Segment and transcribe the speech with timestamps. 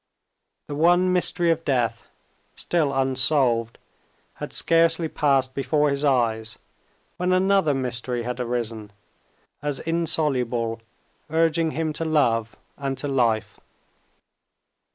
[0.65, 2.07] The one mystery of death,
[2.55, 3.77] still unsolved,
[4.37, 6.57] had scarcely passed before his eyes,
[7.17, 8.93] when another mystery had arisen,
[9.61, 10.81] as insoluble,
[11.29, 13.59] urging him to love and to life.